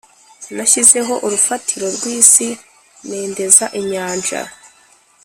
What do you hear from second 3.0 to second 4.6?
nendeza inyanja